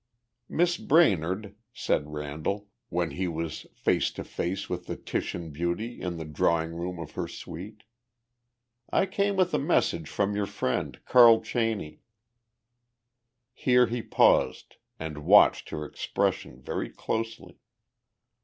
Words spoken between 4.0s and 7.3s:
to face with the Titian beauty in the drawing room of her